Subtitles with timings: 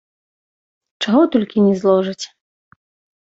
[1.07, 2.25] Чаго толькі не зложаць.